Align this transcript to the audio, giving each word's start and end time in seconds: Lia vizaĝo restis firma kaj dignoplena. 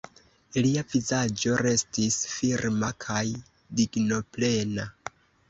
Lia 0.67 0.83
vizaĝo 0.93 1.53
restis 1.65 2.17
firma 2.31 2.91
kaj 3.07 3.23
dignoplena. 3.83 4.89